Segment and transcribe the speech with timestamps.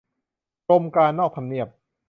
[0.67, 1.67] กรมการนอกทำเนียบ